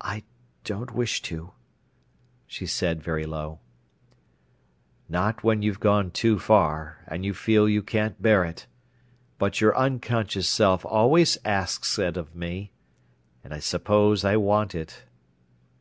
"I 0.00 0.24
don't 0.64 0.92
wish 0.92 1.22
to," 1.22 1.52
she 2.48 2.66
said, 2.66 3.00
very 3.00 3.24
low. 3.26 3.60
"Not 5.08 5.44
when 5.44 5.62
you've 5.62 5.78
gone 5.78 6.10
too 6.10 6.40
far, 6.40 7.04
and 7.06 7.24
you 7.24 7.32
feel 7.32 7.68
you 7.68 7.80
can't 7.80 8.20
bear 8.20 8.44
it. 8.44 8.66
But 9.38 9.60
your 9.60 9.78
unconscious 9.78 10.48
self 10.48 10.84
always 10.84 11.38
asks 11.44 11.96
it 11.96 12.16
of 12.16 12.34
me. 12.34 12.72
And 13.44 13.54
I 13.54 13.60
suppose 13.60 14.24
I 14.24 14.36
want 14.36 14.74
it." 14.74 15.04